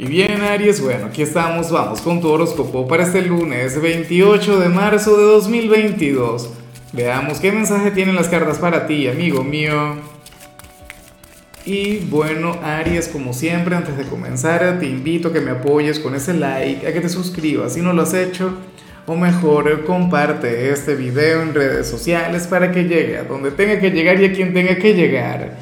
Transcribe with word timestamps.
Y 0.00 0.06
bien, 0.06 0.42
Aries, 0.42 0.80
bueno, 0.80 1.06
aquí 1.06 1.22
estamos, 1.22 1.72
vamos 1.72 2.00
con 2.02 2.20
tu 2.20 2.28
horóscopo 2.28 2.86
para 2.86 3.02
este 3.02 3.20
lunes 3.20 3.82
28 3.82 4.60
de 4.60 4.68
marzo 4.68 5.16
de 5.16 5.24
2022. 5.24 6.50
Veamos 6.92 7.40
qué 7.40 7.50
mensaje 7.50 7.90
tienen 7.90 8.14
las 8.14 8.28
cartas 8.28 8.58
para 8.58 8.86
ti, 8.86 9.08
amigo 9.08 9.42
mío. 9.42 9.96
Y 11.64 11.96
bueno, 11.96 12.60
Aries, 12.62 13.08
como 13.08 13.32
siempre, 13.32 13.74
antes 13.74 13.96
de 13.96 14.04
comenzar, 14.04 14.78
te 14.78 14.86
invito 14.86 15.28
a 15.28 15.32
que 15.32 15.40
me 15.40 15.50
apoyes 15.50 15.98
con 15.98 16.14
ese 16.14 16.32
like, 16.32 16.86
a 16.86 16.92
que 16.92 17.00
te 17.00 17.08
suscribas 17.08 17.72
si 17.72 17.80
no 17.80 17.92
lo 17.92 18.02
has 18.02 18.14
hecho, 18.14 18.52
o 19.04 19.16
mejor, 19.16 19.84
comparte 19.84 20.70
este 20.70 20.94
video 20.94 21.42
en 21.42 21.54
redes 21.54 21.88
sociales 21.88 22.46
para 22.46 22.70
que 22.70 22.84
llegue 22.84 23.18
a 23.18 23.24
donde 23.24 23.50
tenga 23.50 23.80
que 23.80 23.90
llegar 23.90 24.20
y 24.20 24.26
a 24.26 24.32
quien 24.32 24.54
tenga 24.54 24.76
que 24.76 24.94
llegar. 24.94 25.56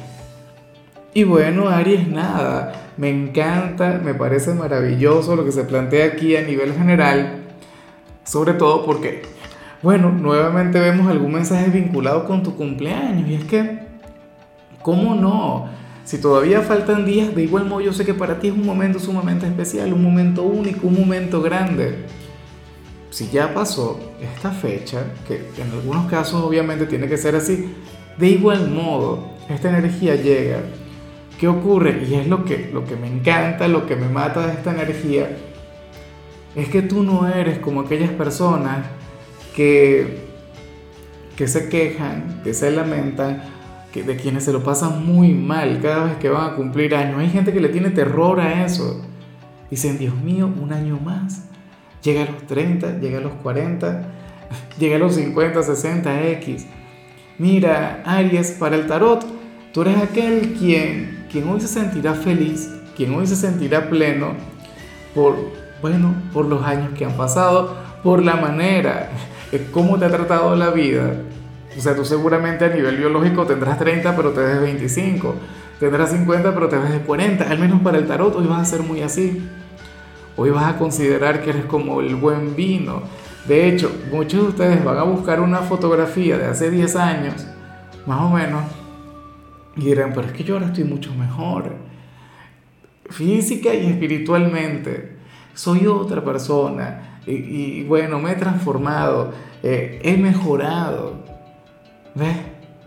Y 1.15 1.23
bueno, 1.23 1.69
Aries, 1.69 2.07
nada 2.07 2.83
me 2.97 3.09
encanta, 3.09 4.01
me 4.03 4.13
parece 4.13 4.53
maravilloso 4.53 5.35
lo 5.35 5.45
que 5.45 5.51
se 5.51 5.63
plantea 5.63 6.07
aquí 6.07 6.35
a 6.35 6.41
nivel 6.41 6.73
general, 6.73 7.43
sobre 8.23 8.53
todo 8.53 8.85
porque, 8.85 9.21
bueno, 9.83 10.11
nuevamente 10.11 10.79
vemos 10.79 11.07
algún 11.07 11.33
mensaje 11.33 11.69
vinculado 11.69 12.25
con 12.25 12.41
tu 12.41 12.55
cumpleaños 12.55 13.29
y 13.29 13.35
es 13.35 13.43
que, 13.45 13.79
¿cómo 14.81 15.13
no? 15.13 15.69
Si 16.05 16.19
todavía 16.19 16.61
faltan 16.61 17.05
días, 17.05 17.35
de 17.35 17.43
igual 17.43 17.65
modo 17.65 17.81
yo 17.81 17.93
sé 17.93 18.03
que 18.03 18.13
para 18.13 18.39
ti 18.39 18.47
es 18.47 18.53
un 18.53 18.65
momento 18.65 18.97
sumamente 18.97 19.45
especial, 19.45 19.93
un 19.93 20.01
momento 20.01 20.43
único, 20.43 20.87
un 20.87 20.95
momento 20.99 21.41
grande. 21.41 22.05
Si 23.11 23.29
ya 23.29 23.53
pasó 23.53 23.99
esta 24.21 24.51
fecha, 24.51 25.03
que 25.27 25.35
en 25.61 25.71
algunos 25.71 26.09
casos 26.09 26.41
obviamente 26.41 26.85
tiene 26.85 27.07
que 27.07 27.17
ser 27.17 27.35
así, 27.35 27.73
de 28.17 28.27
igual 28.29 28.71
modo, 28.71 29.31
esta 29.49 29.69
energía 29.69 30.15
llega 30.15 30.61
¿Qué 31.37 31.47
ocurre? 31.47 32.03
Y 32.09 32.15
es 32.15 32.27
lo 32.27 32.45
que, 32.45 32.69
lo 32.73 32.83
que 32.85 32.95
me 32.95 33.07
encanta, 33.07 33.67
lo 33.67 33.85
que 33.85 33.95
me 33.95 34.09
mata 34.09 34.47
de 34.47 34.53
esta 34.53 34.73
energía, 34.73 35.37
es 36.55 36.69
que 36.69 36.81
tú 36.81 37.03
no 37.03 37.27
eres 37.27 37.59
como 37.59 37.81
aquellas 37.81 38.09
personas 38.09 38.87
que, 39.55 40.25
que 41.35 41.47
se 41.47 41.69
quejan, 41.69 42.41
que 42.43 42.55
se 42.55 42.71
lamentan, 42.71 43.43
que, 43.91 44.01
de 44.01 44.15
quienes 44.15 44.45
se 44.45 44.51
lo 44.51 44.63
pasan 44.63 45.05
muy 45.05 45.33
mal 45.33 45.79
cada 45.79 46.05
vez 46.05 46.17
que 46.17 46.29
van 46.29 46.53
a 46.53 46.55
cumplir 46.55 46.95
años. 46.95 47.19
Hay 47.19 47.29
gente 47.29 47.53
que 47.53 47.59
le 47.59 47.69
tiene 47.69 47.91
terror 47.91 48.39
a 48.39 48.65
eso. 48.65 49.05
Dicen, 49.69 49.99
Dios 49.99 50.15
mío, 50.15 50.47
un 50.47 50.73
año 50.73 50.99
más. 50.99 51.49
Llega 52.01 52.23
a 52.23 52.25
los 52.25 52.47
30, 52.47 52.99
llega 52.99 53.19
a 53.19 53.21
los 53.21 53.33
40, 53.33 54.07
llega 54.79 54.95
a 54.95 54.99
los 54.99 55.13
50, 55.13 55.61
60, 55.61 56.29
X. 56.29 56.65
Mira, 57.37 58.01
Aries, 58.03 58.51
para 58.53 58.75
el 58.75 58.87
tarot, 58.87 59.23
tú 59.71 59.83
eres 59.83 59.97
aquel 59.97 60.55
quien 60.57 61.16
quien 61.31 61.47
hoy 61.49 61.61
se 61.61 61.67
sentirá 61.67 62.13
feliz, 62.13 62.71
quien 62.95 63.13
hoy 63.15 63.27
se 63.27 63.35
sentirá 63.35 63.89
pleno 63.89 64.33
por, 65.13 65.35
bueno, 65.81 66.13
por 66.33 66.45
los 66.45 66.63
años 66.65 66.91
que 66.97 67.05
han 67.05 67.13
pasado, 67.13 67.75
por 68.03 68.23
la 68.23 68.35
manera, 68.35 69.09
cómo 69.71 69.97
te 69.97 70.05
ha 70.05 70.09
tratado 70.09 70.55
la 70.55 70.69
vida. 70.69 71.13
O 71.77 71.81
sea, 71.81 71.95
tú 71.95 72.05
seguramente 72.05 72.65
a 72.65 72.69
nivel 72.69 72.97
biológico 72.97 73.45
tendrás 73.45 73.77
30, 73.77 74.15
pero 74.15 74.31
te 74.31 74.41
ves 74.41 74.61
25. 74.61 75.35
Tendrás 75.79 76.11
50, 76.11 76.53
pero 76.53 76.69
te 76.69 76.77
ves 76.77 76.91
de 76.91 76.99
40. 76.99 77.43
Al 77.43 77.59
menos 77.59 77.81
para 77.81 77.97
el 77.97 78.07
tarot 78.07 78.35
hoy 78.35 78.47
vas 78.47 78.61
a 78.61 78.65
ser 78.65 78.81
muy 78.81 79.01
así. 79.01 79.47
Hoy 80.35 80.49
vas 80.49 80.65
a 80.65 80.77
considerar 80.77 81.43
que 81.43 81.51
eres 81.51 81.65
como 81.65 82.01
el 82.01 82.15
buen 82.15 82.55
vino. 82.55 83.01
De 83.47 83.67
hecho, 83.67 83.91
muchos 84.11 84.41
de 84.41 84.47
ustedes 84.49 84.83
van 84.83 84.97
a 84.97 85.03
buscar 85.03 85.39
una 85.39 85.59
fotografía 85.59 86.37
de 86.37 86.45
hace 86.47 86.69
10 86.69 86.95
años, 86.95 87.47
más 88.05 88.21
o 88.21 88.29
menos, 88.29 88.63
y 89.77 89.85
dirán, 89.85 90.11
pero 90.13 90.27
es 90.27 90.33
que 90.33 90.43
yo 90.43 90.55
ahora 90.55 90.67
estoy 90.67 90.83
mucho 90.83 91.13
mejor. 91.13 91.75
Física 93.09 93.73
y 93.73 93.85
espiritualmente. 93.85 95.17
Soy 95.53 95.87
otra 95.87 96.23
persona. 96.23 97.19
Y, 97.25 97.83
bueno, 97.83 98.19
me 98.19 98.31
he 98.31 98.35
transformado. 98.35 99.33
Eh, 99.61 99.99
he 100.03 100.17
mejorado. 100.17 101.23
¿Ves? 102.15 102.37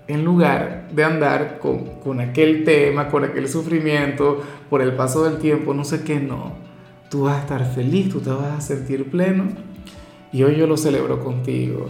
En 0.09 0.25
lugar 0.25 0.89
de 0.93 1.05
andar 1.05 1.59
con, 1.61 2.01
con 2.01 2.21
aquel 2.21 2.65
tema, 2.65 3.09
con 3.09 3.23
aquel 3.23 3.49
sufrimiento, 3.49 4.43
por 4.69 4.83
el 4.83 4.95
paso 4.95 5.25
del 5.25 5.39
tiempo, 5.39 5.73
no 5.73 5.85
sé 5.85 6.03
qué, 6.03 6.19
no. 6.19 6.55
Tú 7.09 7.23
vas 7.25 7.37
a 7.37 7.41
estar 7.41 7.75
feliz, 7.75 8.09
tú 8.09 8.21
te 8.21 8.31
vas 8.31 8.59
a 8.59 8.61
sentir 8.61 9.09
pleno. 9.09 9.45
Y 10.33 10.43
hoy 10.43 10.57
yo 10.57 10.67
lo 10.67 10.77
celebro 10.77 11.23
contigo. 11.23 11.89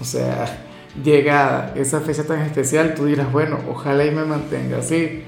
O 0.00 0.04
sea, 0.04 0.69
llegada 1.02 1.72
esa 1.76 2.00
fecha 2.00 2.24
tan 2.24 2.40
especial, 2.40 2.94
tú 2.94 3.06
dirás, 3.06 3.30
bueno, 3.32 3.58
ojalá 3.68 4.04
y 4.04 4.10
me 4.10 4.24
mantenga 4.24 4.78
así, 4.78 5.22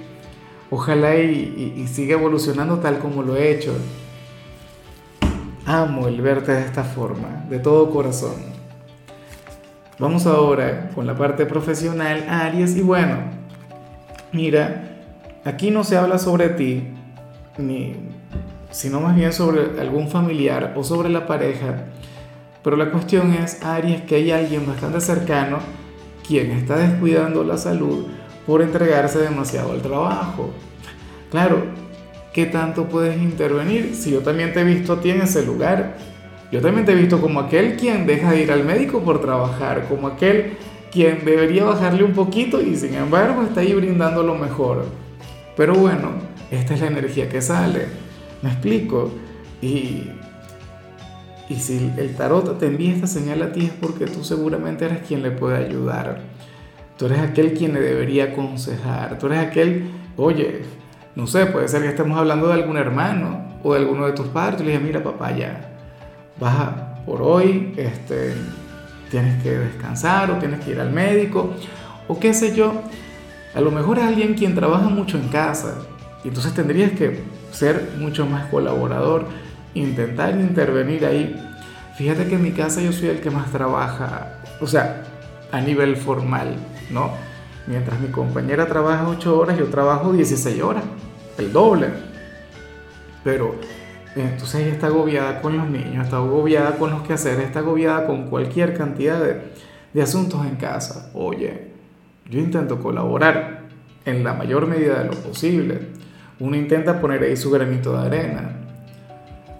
ojalá 0.70 1.16
y, 1.16 1.86
siga 1.92 2.14
evolucionando 2.14 2.78
tal 2.78 2.98
como 2.98 3.22
lo 3.22 3.36
he 3.36 3.50
hecho. 3.50 3.74
Amo 5.64 6.08
el 6.08 6.20
verte 6.20 6.52
de 6.52 6.62
esta 6.62 6.82
forma, 6.82 7.44
de 7.48 7.58
todo 7.58 7.90
corazón. 7.90 8.52
Vamos 9.98 10.26
ahora 10.26 10.90
con 10.94 11.06
la 11.06 11.16
parte 11.16 11.46
profesional, 11.46 12.26
Aries, 12.28 12.76
y 12.76 12.82
bueno, 12.82 13.18
mira, 14.32 14.98
aquí 15.44 15.70
no 15.70 15.84
se 15.84 15.96
habla 15.96 16.18
sobre 16.18 16.48
ti, 16.48 16.88
ni, 17.58 17.94
sino 18.70 19.00
más 19.00 19.14
bien 19.14 19.32
sobre 19.32 19.80
algún 19.80 20.08
familiar 20.08 20.74
o 20.76 20.82
sobre 20.82 21.08
la 21.08 21.26
pareja 21.26 21.84
pero 22.62 22.76
la 22.76 22.90
cuestión 22.90 23.32
es, 23.32 23.62
Aries, 23.62 24.02
que 24.02 24.16
hay 24.16 24.30
alguien 24.30 24.66
bastante 24.66 25.00
cercano 25.00 25.58
quien 26.26 26.52
está 26.52 26.76
descuidando 26.76 27.42
la 27.44 27.58
salud 27.58 28.06
por 28.46 28.62
entregarse 28.62 29.18
demasiado 29.18 29.72
al 29.72 29.82
trabajo. 29.82 30.50
Claro, 31.30 31.64
¿qué 32.32 32.46
tanto 32.46 32.88
puedes 32.88 33.20
intervenir? 33.20 33.94
Si 33.94 34.10
yo 34.10 34.20
también 34.20 34.52
te 34.52 34.60
he 34.60 34.64
visto 34.64 34.94
a 34.94 35.00
ti 35.00 35.10
en 35.10 35.22
ese 35.22 35.44
lugar, 35.44 35.96
yo 36.50 36.60
también 36.60 36.84
te 36.84 36.92
he 36.92 36.94
visto 36.94 37.20
como 37.20 37.40
aquel 37.40 37.76
quien 37.76 38.06
deja 38.06 38.32
de 38.32 38.42
ir 38.42 38.52
al 38.52 38.64
médico 38.64 39.00
por 39.00 39.20
trabajar, 39.20 39.86
como 39.88 40.08
aquel 40.08 40.56
quien 40.92 41.24
debería 41.24 41.64
bajarle 41.64 42.04
un 42.04 42.12
poquito 42.12 42.60
y 42.60 42.76
sin 42.76 42.94
embargo 42.94 43.42
está 43.42 43.60
ahí 43.60 43.72
brindando 43.72 44.22
lo 44.22 44.34
mejor. 44.34 44.84
Pero 45.56 45.74
bueno, 45.74 46.10
esta 46.50 46.74
es 46.74 46.80
la 46.80 46.88
energía 46.88 47.28
que 47.28 47.40
sale. 47.40 47.86
¿Me 48.42 48.50
explico? 48.50 49.10
Y 49.62 50.10
y 51.52 51.56
si 51.60 51.92
el 51.98 52.14
tarot 52.16 52.58
te 52.58 52.66
envía 52.66 52.94
esta 52.94 53.06
señal 53.06 53.42
a 53.42 53.52
ti 53.52 53.66
es 53.66 53.72
porque 53.72 54.06
tú 54.06 54.24
seguramente 54.24 54.86
eres 54.86 55.06
quien 55.06 55.22
le 55.22 55.30
puede 55.30 55.58
ayudar. 55.66 56.20
Tú 56.96 57.06
eres 57.06 57.18
aquel 57.18 57.52
quien 57.52 57.74
le 57.74 57.80
debería 57.80 58.24
aconsejar. 58.24 59.18
Tú 59.18 59.26
eres 59.26 59.40
aquel, 59.40 59.90
oye, 60.16 60.62
no 61.14 61.26
sé, 61.26 61.44
puede 61.46 61.68
ser 61.68 61.82
que 61.82 61.88
estemos 61.88 62.16
hablando 62.16 62.48
de 62.48 62.54
algún 62.54 62.78
hermano 62.78 63.58
o 63.62 63.74
de 63.74 63.80
alguno 63.80 64.06
de 64.06 64.12
tus 64.12 64.28
padres. 64.28 64.62
Y 64.62 64.64
le 64.64 64.70
dije, 64.70 64.82
mira 64.82 65.02
papá, 65.02 65.36
ya, 65.36 65.76
baja 66.40 67.02
por 67.04 67.20
hoy, 67.20 67.74
este, 67.76 68.32
tienes 69.10 69.42
que 69.42 69.50
descansar 69.50 70.30
o 70.30 70.38
tienes 70.38 70.60
que 70.64 70.70
ir 70.70 70.80
al 70.80 70.90
médico 70.90 71.52
o 72.08 72.19
qué 72.19 72.32
sé 72.32 72.56
yo. 72.56 72.72
A 73.54 73.60
lo 73.60 73.70
mejor 73.70 73.98
es 73.98 74.04
alguien 74.04 74.32
quien 74.32 74.54
trabaja 74.54 74.88
mucho 74.88 75.19
en 75.19 75.28
casa 75.28 75.82
y 76.24 76.28
entonces 76.28 76.54
tendrías 76.54 76.92
que 76.92 77.20
ser 77.50 77.90
mucho 77.98 78.24
más 78.24 78.46
colaborador 78.46 79.26
intentar 79.74 80.34
intervenir 80.38 81.04
ahí. 81.06 81.36
Fíjate 81.96 82.26
que 82.26 82.34
en 82.34 82.42
mi 82.42 82.52
casa 82.52 82.80
yo 82.80 82.92
soy 82.92 83.08
el 83.08 83.20
que 83.20 83.30
más 83.30 83.50
trabaja, 83.50 84.40
o 84.60 84.66
sea, 84.66 85.02
a 85.50 85.60
nivel 85.60 85.96
formal, 85.96 86.54
¿no? 86.90 87.10
Mientras 87.66 88.00
mi 88.00 88.08
compañera 88.08 88.66
trabaja 88.66 89.06
8 89.08 89.38
horas, 89.38 89.58
yo 89.58 89.66
trabajo 89.66 90.12
16 90.12 90.62
horas, 90.62 90.84
el 91.38 91.52
doble. 91.52 91.88
Pero 93.22 93.54
entonces 94.16 94.62
ella 94.62 94.72
está 94.72 94.88
agobiada 94.88 95.40
con 95.40 95.56
los 95.56 95.68
niños, 95.68 96.04
está 96.04 96.16
agobiada 96.16 96.76
con 96.76 96.90
los 96.90 97.02
quehaceres, 97.02 97.44
está 97.44 97.60
agobiada 97.60 98.06
con 98.06 98.28
cualquier 98.28 98.76
cantidad 98.76 99.20
de, 99.20 99.52
de 99.92 100.02
asuntos 100.02 100.44
en 100.44 100.56
casa. 100.56 101.10
Oye, 101.14 101.72
yo 102.28 102.40
intento 102.40 102.80
colaborar 102.80 103.62
en 104.04 104.24
la 104.24 104.34
mayor 104.34 104.66
medida 104.66 105.02
de 105.02 105.04
lo 105.04 105.14
posible. 105.14 105.88
Uno 106.40 106.56
intenta 106.56 107.00
poner 107.00 107.22
ahí 107.22 107.36
su 107.36 107.50
granito 107.50 107.92
de 107.92 108.06
arena, 108.06 108.61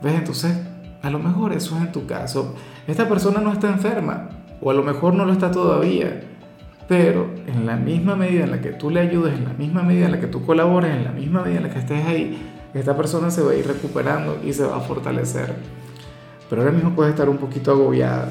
¿Ves? 0.03 0.15
Entonces, 0.15 0.57
a 1.03 1.11
lo 1.11 1.19
mejor 1.19 1.53
eso 1.53 1.77
es 1.77 1.83
en 1.83 1.93
tu 1.93 2.07
caso. 2.07 2.55
Esta 2.87 3.09
persona 3.09 3.41
no 3.41 3.53
está 3.53 3.69
enferma, 3.69 4.29
o 4.61 4.71
a 4.71 4.75
lo 4.75 4.83
mejor 4.83 5.15
no 5.15 5.25
lo 5.25 5.33
está 5.33 5.51
todavía, 5.51 6.23
pero 6.89 7.31
en 7.47 7.67
la 7.67 7.77
misma 7.77 8.17
medida 8.17 8.45
en 8.45 8.51
la 8.51 8.61
que 8.61 8.71
tú 8.71 8.91
le 8.91 9.01
ayudes, 9.01 9.35
en 9.35 9.45
la 9.45 9.53
misma 9.55 9.83
medida 9.83 10.07
en 10.07 10.13
la 10.13 10.21
que 10.21 10.27
tú 10.27 10.45
colabores, 10.45 10.95
en 10.95 11.05
la 11.05 11.13
misma 11.13 11.43
medida 11.43 11.59
en 11.59 11.63
la 11.65 11.71
que 11.71 11.79
estés 11.79 12.07
ahí, 12.07 12.51
esta 12.75 12.97
persona 12.97 13.31
se 13.31 13.43
va 13.43 13.53
a 13.53 13.55
ir 13.55 13.67
recuperando 13.67 14.41
y 14.45 14.53
se 14.53 14.65
va 14.65 14.77
a 14.77 14.81
fortalecer. 14.81 15.55
Pero 16.49 16.63
ahora 16.63 16.73
mismo 16.73 16.95
puede 16.95 17.11
estar 17.11 17.29
un 17.29 17.39
poquito 17.39 17.71
agobiada. 17.73 18.29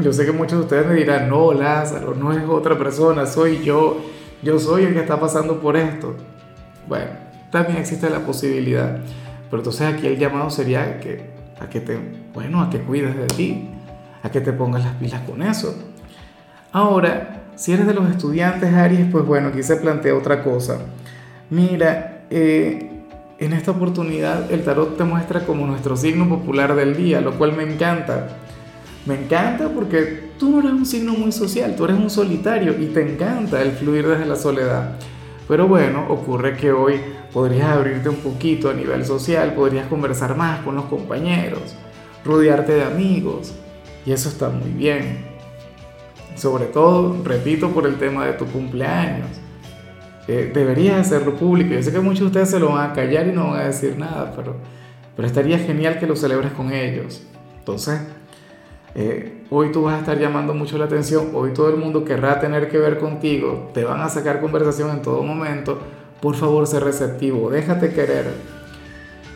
Yo 0.00 0.12
sé 0.12 0.26
que 0.26 0.32
muchos 0.32 0.58
de 0.58 0.64
ustedes 0.64 0.86
me 0.86 0.94
dirán, 0.94 1.28
no, 1.28 1.52
Lázaro, 1.52 2.14
no 2.14 2.32
es 2.32 2.46
otra 2.48 2.76
persona, 2.76 3.26
soy 3.26 3.62
yo, 3.64 3.98
yo 4.42 4.58
soy 4.58 4.84
el 4.84 4.92
que 4.92 5.00
está 5.00 5.18
pasando 5.18 5.60
por 5.60 5.76
esto. 5.76 6.14
Bueno, 6.86 7.10
también 7.50 7.78
existe 7.78 8.10
la 8.10 8.20
posibilidad. 8.20 8.98
Pero 9.50 9.58
entonces 9.58 9.82
aquí 9.82 10.06
el 10.06 10.18
llamado 10.18 10.50
sería 10.50 11.00
que, 11.00 11.30
a 11.60 11.68
que 11.68 11.80
te, 11.80 11.98
bueno, 12.34 12.62
a 12.62 12.70
que 12.70 12.80
cuides 12.80 13.16
de 13.16 13.26
ti, 13.26 13.70
a 14.22 14.30
que 14.30 14.40
te 14.40 14.52
pongas 14.52 14.84
las 14.84 14.94
pilas 14.94 15.20
con 15.22 15.42
eso. 15.42 15.74
Ahora, 16.72 17.44
si 17.54 17.72
eres 17.72 17.86
de 17.86 17.94
los 17.94 18.10
estudiantes 18.10 18.72
Aries, 18.74 19.06
pues 19.10 19.24
bueno, 19.24 19.48
aquí 19.48 19.62
se 19.62 19.76
plantea 19.76 20.14
otra 20.14 20.42
cosa. 20.42 20.78
Mira, 21.48 22.24
eh, 22.30 22.90
en 23.38 23.52
esta 23.52 23.70
oportunidad 23.70 24.50
el 24.50 24.64
tarot 24.64 24.96
te 24.96 25.04
muestra 25.04 25.40
como 25.40 25.66
nuestro 25.66 25.96
signo 25.96 26.28
popular 26.28 26.74
del 26.74 26.96
día, 26.96 27.20
lo 27.20 27.38
cual 27.38 27.54
me 27.56 27.62
encanta. 27.62 28.28
Me 29.06 29.14
encanta 29.14 29.68
porque 29.68 30.32
tú 30.38 30.50
no 30.50 30.58
eres 30.58 30.72
un 30.72 30.86
signo 30.86 31.12
muy 31.12 31.32
social, 31.32 31.76
tú 31.76 31.84
eres 31.84 31.96
un 31.96 32.10
solitario 32.10 32.74
y 32.78 32.86
te 32.86 33.02
encanta 33.02 33.62
el 33.62 33.72
fluir 33.72 34.06
desde 34.06 34.26
la 34.26 34.36
soledad. 34.36 34.96
Pero 35.46 35.68
bueno, 35.68 36.06
ocurre 36.08 36.56
que 36.56 36.72
hoy 36.72 37.00
podrías 37.36 37.68
abrirte 37.68 38.08
un 38.08 38.16
poquito 38.16 38.70
a 38.70 38.72
nivel 38.72 39.04
social, 39.04 39.52
podrías 39.52 39.88
conversar 39.88 40.38
más 40.38 40.60
con 40.60 40.74
los 40.74 40.86
compañeros, 40.86 41.76
rodearte 42.24 42.72
de 42.72 42.84
amigos 42.84 43.52
y 44.06 44.12
eso 44.12 44.30
está 44.30 44.48
muy 44.48 44.70
bien. 44.70 45.18
Sobre 46.34 46.64
todo, 46.64 47.22
repito, 47.22 47.68
por 47.72 47.86
el 47.86 47.96
tema 47.96 48.24
de 48.24 48.32
tu 48.32 48.46
cumpleaños 48.46 49.28
eh, 50.26 50.50
deberías 50.54 50.98
hacerlo 50.98 51.36
público. 51.36 51.74
Yo 51.74 51.82
sé 51.82 51.92
que 51.92 52.00
muchos 52.00 52.20
de 52.20 52.26
ustedes 52.28 52.48
se 52.48 52.58
lo 52.58 52.70
van 52.70 52.92
a 52.92 52.94
callar 52.94 53.26
y 53.26 53.32
no 53.32 53.50
van 53.50 53.60
a 53.60 53.64
decir 53.64 53.98
nada, 53.98 54.32
pero, 54.34 54.56
pero 55.14 55.28
estaría 55.28 55.58
genial 55.58 55.98
que 55.98 56.06
lo 56.06 56.16
celebres 56.16 56.52
con 56.52 56.72
ellos. 56.72 57.22
Entonces, 57.58 58.00
eh, 58.94 59.42
hoy 59.50 59.72
tú 59.72 59.82
vas 59.82 59.96
a 59.96 59.98
estar 59.98 60.18
llamando 60.18 60.54
mucho 60.54 60.78
la 60.78 60.86
atención, 60.86 61.32
hoy 61.34 61.52
todo 61.52 61.68
el 61.68 61.76
mundo 61.76 62.02
querrá 62.02 62.40
tener 62.40 62.70
que 62.70 62.78
ver 62.78 62.98
contigo, 62.98 63.68
te 63.74 63.84
van 63.84 64.00
a 64.00 64.08
sacar 64.08 64.40
conversación 64.40 64.88
en 64.88 65.02
todo 65.02 65.22
momento. 65.22 65.78
Por 66.20 66.34
favor, 66.34 66.66
sé 66.66 66.80
receptivo, 66.80 67.50
déjate 67.50 67.92
querer. 67.92 68.26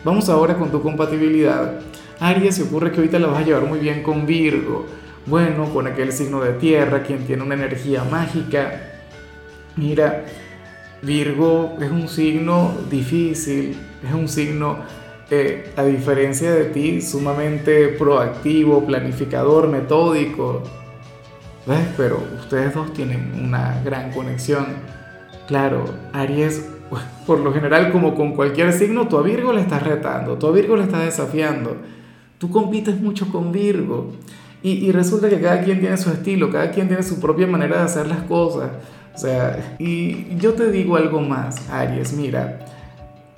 Vamos 0.05 0.29
ahora 0.29 0.57
con 0.57 0.71
tu 0.71 0.81
compatibilidad. 0.81 1.81
Aries, 2.21 2.57
se 2.57 2.63
ocurre 2.63 2.91
que 2.91 2.99
ahorita 2.99 3.19
la 3.19 3.29
vas 3.29 3.43
a 3.43 3.45
llevar 3.45 3.65
muy 3.65 3.79
bien 3.79 4.03
con 4.03 4.27
Virgo. 4.27 4.87
Bueno, 5.27 5.73
con 5.73 5.87
aquel 5.87 6.13
signo 6.13 6.41
de 6.41 6.55
tierra, 6.55 7.03
quien 7.03 7.27
tiene 7.27 7.43
una 7.43 7.55
energía 7.55 8.05
mágica. 8.05 8.93
Mira, 9.77 10.25
Virgo 11.03 11.77
es 11.81 11.91
un 11.91 12.09
signo 12.09 12.73
difícil, 12.91 13.77
es 14.07 14.13
un 14.13 14.29
signo, 14.29 14.79
eh, 15.31 15.71
a 15.77 15.85
diferencia 15.85 16.53
de 16.53 16.65
ti, 16.67 17.01
sumamente 17.01 17.89
proactivo, 17.89 18.85
planificador, 18.87 19.69
metódico. 19.69 20.63
¿Ves? 21.67 21.87
Pero 21.97 22.23
ustedes 22.39 22.75
dos 22.75 22.93
tienen 22.93 23.33
una 23.45 23.81
gran 23.85 24.13
conexión. 24.13 24.67
Claro, 25.51 25.83
Aries, 26.13 26.65
por 27.27 27.41
lo 27.41 27.53
general, 27.53 27.91
como 27.91 28.15
con 28.15 28.37
cualquier 28.37 28.73
signo, 28.73 29.09
tú 29.09 29.19
a 29.19 29.23
Virgo 29.23 29.53
le 29.53 29.61
estás 29.61 29.83
retando, 29.83 30.39
tú 30.39 30.47
a 30.47 30.53
Virgo 30.53 30.77
le 30.77 30.85
estás 30.85 31.05
desafiando. 31.05 31.77
Tú 32.39 32.51
compites 32.51 33.01
mucho 33.01 33.29
con 33.33 33.51
Virgo. 33.51 34.13
Y, 34.63 34.93
resulta 34.93 35.29
que 35.29 35.41
cada 35.41 35.61
quien 35.63 35.81
tiene 35.81 35.97
su 35.97 36.09
estilo, 36.11 36.51
cada 36.51 36.71
quien 36.71 36.87
tiene 36.87 37.03
su 37.03 37.19
propia 37.19 37.49
manera 37.49 37.79
de 37.79 37.83
hacer 37.83 38.07
las 38.07 38.23
cosas. 38.23 38.71
O 39.13 39.19
sea, 39.19 39.75
y 39.81 40.37
yo 40.37 40.55
te 40.55 40.71
digo 40.71 40.95
algo 40.95 41.21
más, 41.21 41.69
Aries, 41.69 42.13
mira, 42.13 42.61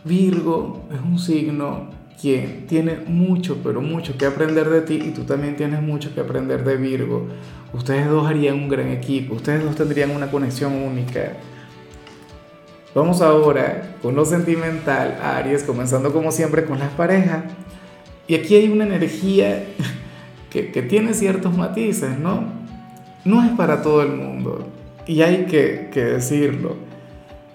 Virgo 0.04 0.82
es 0.92 1.00
un 1.00 1.18
signo 1.18 1.86
quien 2.20 2.66
tiene 2.66 2.98
mucho, 3.06 3.56
pero 3.64 3.80
mucho 3.80 4.18
que 4.18 4.26
aprender 4.26 4.68
de 4.68 4.82
ti 4.82 5.00
y 5.02 5.12
tú 5.12 5.22
también 5.22 5.56
tienes 5.56 5.80
mucho 5.80 6.14
que 6.14 6.20
aprender 6.20 6.62
de 6.62 6.76
Virgo. 6.76 7.26
Ustedes 7.72 8.06
dos 8.06 8.26
harían 8.26 8.56
un 8.56 8.68
gran 8.68 8.88
equipo, 8.88 9.36
ustedes 9.36 9.64
dos 9.64 9.76
tendrían 9.76 10.10
una 10.10 10.30
conexión 10.30 10.74
única. 10.74 11.38
Vamos 12.94 13.22
ahora 13.22 13.96
con 14.02 14.14
lo 14.14 14.24
sentimental, 14.24 15.18
Aries, 15.22 15.64
comenzando 15.64 16.12
como 16.12 16.30
siempre 16.30 16.64
con 16.64 16.78
las 16.78 16.90
parejas. 16.90 17.44
Y 18.26 18.34
aquí 18.34 18.54
hay 18.54 18.68
una 18.68 18.84
energía 18.84 19.64
que, 20.50 20.70
que 20.70 20.82
tiene 20.82 21.14
ciertos 21.14 21.56
matices, 21.56 22.18
¿no? 22.18 22.44
No 23.24 23.42
es 23.42 23.50
para 23.52 23.82
todo 23.82 24.02
el 24.02 24.12
mundo. 24.16 24.66
Y 25.06 25.22
hay 25.22 25.46
que, 25.46 25.90
decirlo. 25.94 26.76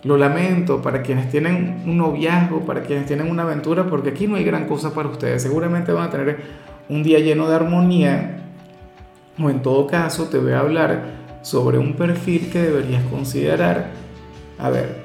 Lo 0.03 0.17
lamento 0.17 0.81
para 0.81 1.01
quienes 1.01 1.29
tienen 1.29 1.81
un 1.85 1.97
noviazgo, 1.97 2.61
para 2.61 2.83
quienes 2.83 3.05
tienen 3.07 3.29
una 3.29 3.43
aventura, 3.43 3.87
porque 3.87 4.09
aquí 4.09 4.27
no 4.27 4.35
hay 4.35 4.43
gran 4.43 4.67
cosa 4.67 4.93
para 4.93 5.09
ustedes. 5.09 5.41
Seguramente 5.41 5.91
van 5.91 6.07
a 6.07 6.09
tener 6.09 6.37
un 6.87 7.03
día 7.03 7.19
lleno 7.19 7.49
de 7.49 7.55
armonía. 7.55 8.43
O 9.41 9.49
en 9.49 9.61
todo 9.61 9.87
caso 9.87 10.25
te 10.25 10.37
voy 10.37 10.53
a 10.53 10.59
hablar 10.59 11.17
sobre 11.41 11.77
un 11.77 11.93
perfil 11.93 12.49
que 12.49 12.61
deberías 12.61 13.03
considerar. 13.05 13.91
A 14.57 14.69
ver, 14.69 14.96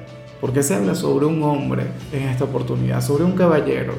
¿por 0.43 0.51
qué 0.51 0.61
se 0.61 0.75
habla 0.75 0.93
sobre 0.93 1.25
un 1.25 1.41
hombre 1.41 1.85
en 2.11 2.23
esta 2.23 2.43
oportunidad? 2.43 2.99
Sobre 2.99 3.23
un 3.23 3.31
caballero. 3.31 3.93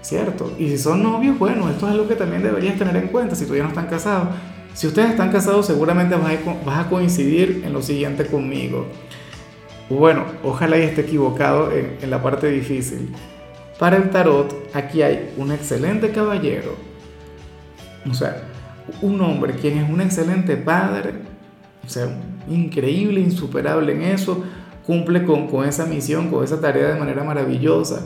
¿Cierto? 0.00 0.50
Y 0.58 0.70
si 0.70 0.78
son 0.78 1.02
novios, 1.02 1.38
bueno, 1.38 1.68
esto 1.68 1.84
es 1.86 1.92
algo 1.92 2.08
que 2.08 2.14
también 2.14 2.42
deberías 2.42 2.78
tener 2.78 2.96
en 2.96 3.08
cuenta 3.08 3.36
si 3.36 3.44
todavía 3.44 3.64
no 3.64 3.68
están 3.68 3.86
casados. 3.86 4.28
Si 4.72 4.86
ustedes 4.86 5.10
están 5.10 5.30
casados, 5.30 5.66
seguramente 5.66 6.16
vas 6.16 6.78
a, 6.78 6.88
coincidir 6.88 7.62
en 7.62 7.74
lo 7.74 7.82
siguiente 7.82 8.24
conmigo. 8.24 8.86
Bueno, 9.90 10.24
ojalá 10.42 10.78
y 10.78 10.82
esté 10.84 11.02
equivocado 11.02 11.70
en, 11.72 11.98
en 12.00 12.08
la 12.08 12.22
parte 12.22 12.48
difícil. 12.48 13.14
Para 13.78 13.98
el 13.98 14.08
tarot, 14.08 14.70
aquí 14.72 15.02
hay 15.02 15.34
un 15.36 15.52
excelente 15.52 16.10
caballero. 16.10 16.74
O 18.10 18.14
sea, 18.14 18.44
un 19.02 19.20
hombre 19.20 19.52
quien 19.52 19.76
es 19.76 19.90
un 19.90 20.00
excelente 20.00 20.56
padre. 20.56 21.12
O 21.86 21.88
sea, 21.90 22.08
increíble, 22.48 23.20
insuperable 23.20 23.92
en 23.92 24.00
eso. 24.04 24.42
Cumple 24.86 25.24
con, 25.24 25.48
con 25.48 25.66
esa 25.66 25.86
misión, 25.86 26.30
con 26.30 26.44
esa 26.44 26.60
tarea 26.60 26.88
de 26.88 26.98
manera 26.98 27.24
maravillosa. 27.24 28.02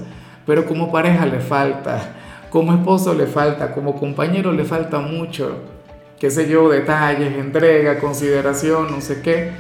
Pero 0.47 0.65
como 0.67 0.93
pareja 0.93 1.27
le 1.27 1.41
falta. 1.41 2.15
Como 2.51 2.73
esposo 2.73 3.15
le 3.15 3.27
falta. 3.27 3.73
Como 3.73 3.97
compañero 3.97 4.53
le 4.53 4.65
falta 4.65 4.99
mucho 5.01 5.79
qué 6.19 6.31
sé 6.31 6.49
yo, 6.49 6.69
detalles, 6.69 7.37
entrega, 7.37 7.99
consideración, 8.01 8.91
no 8.91 9.01
sé 9.01 9.23
qué, 9.23 9.53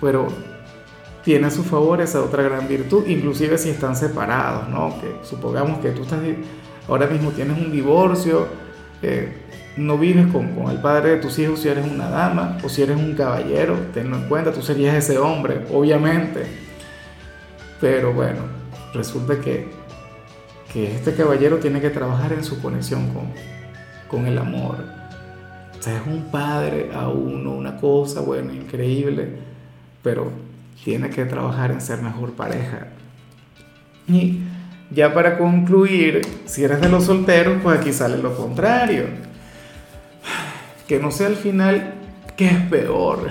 pero 0.00 0.28
tiene 1.24 1.48
a 1.48 1.50
su 1.50 1.64
favor 1.64 2.00
esa 2.00 2.22
otra 2.22 2.42
gran 2.42 2.68
virtud, 2.68 3.06
inclusive 3.06 3.58
si 3.58 3.70
están 3.70 3.96
separados, 3.96 4.68
¿no? 4.68 4.94
Que 5.00 5.16
supongamos 5.26 5.78
que 5.80 5.90
tú 5.90 6.02
estás, 6.02 6.20
ahora 6.88 7.06
mismo 7.06 7.30
tienes 7.32 7.58
un 7.58 7.72
divorcio, 7.72 8.46
eh, 9.02 9.32
no 9.78 9.98
vives 9.98 10.26
con, 10.32 10.54
con, 10.54 10.70
el 10.70 10.78
padre 10.80 11.10
de 11.10 11.16
tus 11.18 11.38
hijos 11.38 11.60
si 11.60 11.68
eres 11.68 11.86
una 11.86 12.08
dama 12.08 12.58
o 12.62 12.68
si 12.68 12.82
eres 12.82 12.96
un 12.96 13.14
caballero, 13.14 13.76
tenlo 13.94 14.16
en 14.16 14.28
cuenta, 14.28 14.52
tú 14.52 14.62
serías 14.62 14.94
ese 14.94 15.18
hombre, 15.18 15.64
obviamente. 15.72 16.46
Pero 17.80 18.12
bueno, 18.12 18.40
resulta 18.92 19.40
que, 19.40 19.68
que 20.72 20.94
este 20.94 21.14
caballero 21.14 21.58
tiene 21.58 21.80
que 21.80 21.90
trabajar 21.90 22.32
en 22.32 22.44
su 22.44 22.60
conexión 22.60 23.12
con, 23.12 23.32
con 24.08 24.26
el 24.26 24.36
amor, 24.38 24.98
o 25.78 25.82
sea, 25.82 25.96
es 25.96 26.06
un 26.06 26.24
padre 26.24 26.90
a 26.92 27.08
uno, 27.08 27.52
una 27.52 27.76
cosa, 27.76 28.20
bueno, 28.20 28.52
increíble, 28.52 29.28
pero 30.02 30.32
tiene 30.82 31.08
que 31.10 31.24
trabajar 31.24 31.70
en 31.70 31.80
ser 31.80 32.02
mejor 32.02 32.32
pareja. 32.32 32.88
Y 34.08 34.40
ya 34.90 35.14
para 35.14 35.38
concluir, 35.38 36.22
si 36.46 36.64
eres 36.64 36.80
de 36.80 36.88
los 36.88 37.04
solteros, 37.04 37.58
pues 37.62 37.78
aquí 37.78 37.92
sale 37.92 38.18
lo 38.18 38.36
contrario. 38.36 39.04
Que 40.88 40.98
no 40.98 41.12
sea 41.12 41.28
al 41.28 41.36
final 41.36 41.94
que 42.36 42.46
es 42.46 42.60
peor. 42.62 43.28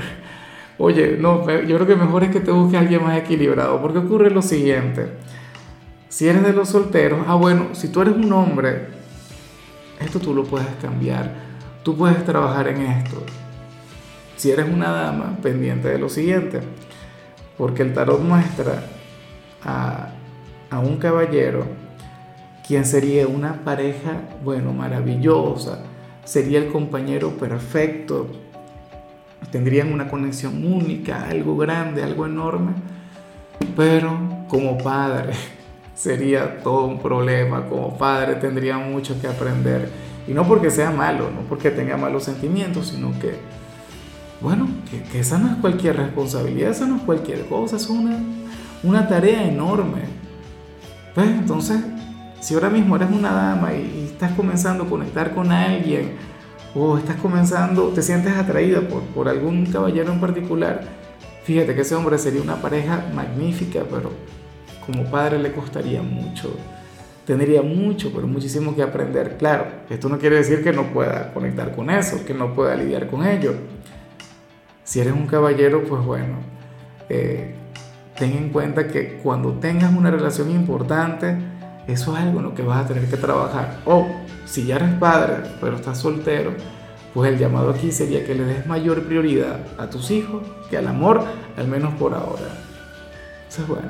Oye, 0.77 1.17
no, 1.19 1.39
yo 1.61 1.75
creo 1.75 1.87
que 1.87 1.95
mejor 1.95 2.23
es 2.23 2.29
que 2.29 2.39
te 2.39 2.51
busques 2.51 2.77
a 2.77 2.81
alguien 2.81 3.03
más 3.03 3.17
equilibrado, 3.17 3.81
porque 3.81 3.97
ocurre 3.97 4.29
lo 4.29 4.41
siguiente. 4.41 5.07
Si 6.07 6.27
eres 6.27 6.43
de 6.43 6.53
los 6.53 6.69
solteros, 6.69 7.25
ah 7.27 7.35
bueno, 7.35 7.69
si 7.73 7.89
tú 7.89 8.01
eres 8.01 8.15
un 8.15 8.31
hombre, 8.31 8.87
esto 9.99 10.19
tú 10.19 10.33
lo 10.33 10.43
puedes 10.43 10.67
cambiar 10.81 11.47
tú 11.87 11.95
puedes 11.95 12.25
trabajar 12.25 12.67
en 12.67 12.81
esto. 12.81 13.23
Si 14.35 14.51
eres 14.51 14.67
una 14.67 14.91
dama, 14.91 15.37
pendiente 15.41 15.87
de 15.87 15.97
lo 15.97 16.09
siguiente, 16.09 16.59
porque 17.57 17.81
el 17.81 17.93
tarot 17.93 18.19
muestra 18.19 18.83
a, 19.63 20.09
a 20.69 20.79
un 20.79 20.97
caballero 20.97 21.63
quien 22.67 22.83
sería 22.83 23.25
una 23.25 23.63
pareja, 23.63 24.19
bueno, 24.43 24.73
maravillosa, 24.73 25.79
sería 26.27 26.59
el 26.59 26.67
compañero 26.67 27.29
perfecto, 27.37 28.27
tendrían 29.49 29.93
una 29.93 30.09
conexión 30.09 30.65
única, 30.65 31.25
algo 31.29 31.55
grande, 31.55 32.03
algo 32.03 32.25
enorme, 32.25 32.73
pero 33.77 34.45
como 34.49 34.77
padre 34.77 35.31
sería 35.95 36.61
todo 36.61 36.83
un 36.83 36.99
problema, 36.99 37.65
como 37.65 37.97
padre 37.97 38.35
tendría 38.35 38.77
mucho 38.77 39.19
que 39.21 39.27
aprender. 39.27 39.89
Y 40.27 40.33
no 40.33 40.45
porque 40.45 40.69
sea 40.69 40.91
malo, 40.91 41.31
no 41.31 41.47
porque 41.47 41.71
tenga 41.71 41.95
malos 41.95 42.25
sentimientos, 42.25 42.89
sino 42.89 43.17
que, 43.21 43.35
bueno, 44.41 44.67
que, 44.91 45.17
esa 45.21 45.37
no 45.37 45.47
es 45.47 45.55
cualquier 45.55 45.95
responsabilidad, 45.95 46.71
esa 46.71 46.85
no 46.87 46.97
es 46.97 47.03
cualquier 47.03 47.45
cosa, 47.45 47.77
es 47.77 47.87
una, 47.87 48.19
una 48.83 49.07
tarea 49.07 49.47
enorme. 49.47 50.01
Pues 51.15 51.29
entonces, 51.29 51.77
si 52.47 52.53
ahora 52.53 52.69
mismo 52.69 52.95
eres 52.95 53.11
una 53.11 53.33
dama 53.33 53.73
y, 53.73 54.05
estás 54.05 54.31
comenzando 54.31 54.85
a 54.85 54.87
conectar 54.87 55.35
con 55.35 55.51
alguien, 55.51 56.13
o 56.73 56.97
estás 56.97 57.17
comenzando, 57.17 57.89
te 57.89 58.01
sientes 58.01 58.37
atraída 58.37 58.79
por, 58.87 59.01
por 59.01 59.27
algún 59.27 59.65
caballero 59.65 60.13
en 60.13 60.21
particular, 60.21 60.81
fíjate 61.43 61.75
que 61.75 61.81
ese 61.81 61.93
hombre 61.93 62.17
sería 62.17 62.41
una 62.41 62.55
pareja 62.55 63.03
magnífica, 63.13 63.81
pero 63.91 64.13
como 64.85 65.03
padre 65.11 65.39
le 65.39 65.51
costaría 65.51 66.01
mucho 66.01 66.55
tendría 67.25 67.61
mucho, 67.61 68.13
pero 68.15 68.25
muchísimo 68.25 68.73
que 68.73 68.81
aprender. 68.81 69.35
Claro, 69.37 69.65
esto 69.89 70.07
no 70.07 70.17
quiere 70.17 70.37
decir 70.37 70.63
que 70.63 70.71
no 70.71 70.93
pueda 70.93 71.33
conectar 71.33 71.75
con 71.75 71.89
eso, 71.89 72.23
que 72.23 72.33
no 72.33 72.53
pueda 72.53 72.77
lidiar 72.77 73.07
con 73.07 73.27
ello. 73.27 73.55
Si 74.85 75.01
eres 75.01 75.11
un 75.11 75.27
caballero, 75.27 75.83
pues 75.83 76.01
bueno, 76.05 76.37
eh, 77.09 77.53
ten 78.17 78.31
en 78.31 78.49
cuenta 78.51 78.87
que 78.87 79.19
cuando 79.21 79.51
tengas 79.55 79.93
una 79.93 80.09
relación 80.09 80.49
importante, 80.51 81.56
eso 81.87 82.15
es 82.15 82.23
algo 82.23 82.39
en 82.39 82.45
lo 82.45 82.53
que 82.53 82.63
vas 82.63 82.85
a 82.85 82.87
tener 82.87 83.09
que 83.09 83.17
trabajar. 83.17 83.79
O 83.85 84.07
si 84.45 84.65
ya 84.65 84.75
eres 84.75 84.93
padre, 84.95 85.35
pero 85.61 85.77
estás 85.77 85.97
soltero, 85.97 86.51
pues 87.13 87.31
el 87.31 87.39
llamado 87.39 87.71
aquí 87.71 87.91
sería 87.91 88.25
que 88.25 88.35
le 88.35 88.43
des 88.43 88.67
mayor 88.67 89.03
prioridad 89.03 89.59
a 89.77 89.89
tus 89.89 90.11
hijos 90.11 90.43
que 90.69 90.77
al 90.77 90.87
amor, 90.87 91.23
al 91.55 91.67
menos 91.67 91.93
por 91.95 92.13
ahora. 92.13 92.45
Eso 93.47 93.61
es 93.61 93.67
bueno. 93.67 93.87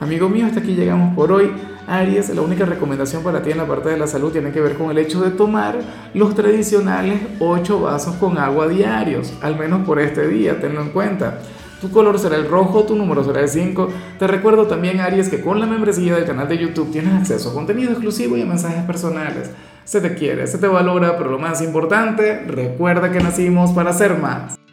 Amigo 0.00 0.28
mío, 0.28 0.46
hasta 0.46 0.60
aquí 0.60 0.74
llegamos 0.74 1.14
por 1.14 1.32
hoy. 1.32 1.50
Aries, 1.86 2.34
la 2.34 2.42
única 2.42 2.64
recomendación 2.64 3.22
para 3.22 3.42
ti 3.42 3.50
en 3.50 3.58
la 3.58 3.66
parte 3.66 3.90
de 3.90 3.98
la 3.98 4.06
salud 4.06 4.32
tiene 4.32 4.52
que 4.52 4.60
ver 4.60 4.74
con 4.74 4.90
el 4.90 4.98
hecho 4.98 5.20
de 5.20 5.30
tomar 5.30 5.78
los 6.14 6.34
tradicionales 6.34 7.20
8 7.40 7.80
vasos 7.80 8.14
con 8.16 8.38
agua 8.38 8.68
diarios, 8.68 9.32
al 9.42 9.58
menos 9.58 9.86
por 9.86 10.00
este 10.00 10.26
día, 10.28 10.60
tenlo 10.60 10.82
en 10.82 10.90
cuenta. 10.90 11.40
Tu 11.84 11.90
color 11.90 12.18
será 12.18 12.36
el 12.36 12.48
rojo, 12.48 12.84
tu 12.84 12.96
número 12.96 13.22
será 13.22 13.42
el 13.42 13.48
5. 13.50 13.88
Te 14.18 14.26
recuerdo 14.26 14.66
también, 14.66 15.00
Aries, 15.00 15.28
que 15.28 15.42
con 15.42 15.60
la 15.60 15.66
membresía 15.66 16.14
del 16.14 16.24
canal 16.24 16.48
de 16.48 16.56
YouTube 16.56 16.90
tienes 16.90 17.12
acceso 17.12 17.50
a 17.50 17.52
contenido 17.52 17.90
exclusivo 17.90 18.38
y 18.38 18.40
a 18.40 18.46
mensajes 18.46 18.84
personales. 18.84 19.50
Se 19.84 20.00
te 20.00 20.14
quiere, 20.14 20.46
se 20.46 20.56
te 20.56 20.66
valora, 20.66 21.18
pero 21.18 21.30
lo 21.30 21.38
más 21.38 21.60
importante, 21.60 22.42
recuerda 22.46 23.12
que 23.12 23.20
nacimos 23.20 23.72
para 23.72 23.92
ser 23.92 24.16
más. 24.16 24.58